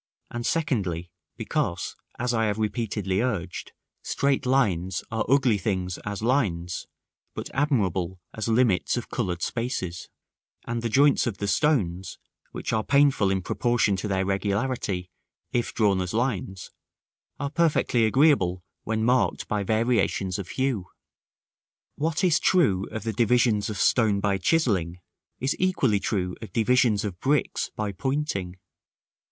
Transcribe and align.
And, 0.31 0.47
secondly, 0.47 1.11
because, 1.37 1.95
as 2.17 2.33
I 2.33 2.45
have 2.45 2.57
repeatedly 2.57 3.21
urged, 3.21 3.71
straight 4.01 4.47
lines 4.47 5.03
are 5.11 5.23
ugly 5.29 5.59
things 5.59 5.99
as 5.99 6.23
lines, 6.23 6.87
but 7.35 7.51
admirable 7.53 8.19
as 8.33 8.47
limits 8.47 8.97
of 8.97 9.09
colored 9.11 9.43
spaces; 9.43 10.09
and 10.65 10.81
the 10.81 10.89
joints 10.89 11.27
of 11.27 11.37
the 11.37 11.47
stones, 11.47 12.17
which 12.51 12.73
are 12.73 12.83
painful 12.83 13.29
in 13.29 13.43
proportion 13.43 13.95
to 13.97 14.07
their 14.07 14.25
regularity, 14.25 15.11
if 15.51 15.71
drawn 15.71 16.01
as 16.01 16.15
lines, 16.15 16.71
are 17.39 17.51
perfectly 17.51 18.07
agreeable 18.07 18.63
when 18.83 19.03
marked 19.03 19.47
by 19.47 19.61
variations 19.61 20.39
of 20.39 20.49
hue.§ 20.57 20.77
IV. 20.79 20.85
What 21.93 22.23
is 22.23 22.39
true 22.39 22.87
of 22.89 23.03
the 23.03 23.13
divisions 23.13 23.69
of 23.69 23.77
stone 23.77 24.19
by 24.19 24.39
chiselling, 24.39 24.97
is 25.39 25.55
equally 25.59 25.99
true 25.99 26.35
of 26.41 26.51
divisions 26.51 27.05
of 27.05 27.19
bricks 27.19 27.69
by 27.75 27.91
pointing. 27.91 28.55